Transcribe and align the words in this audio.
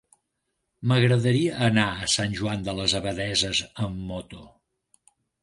M'agradaria 0.91 1.59
anar 1.67 1.83
a 1.91 2.07
Sant 2.13 2.33
Joan 2.39 2.65
de 2.69 2.75
les 2.81 2.97
Abadesses 3.01 3.61
amb 3.87 4.03
moto. 4.09 4.43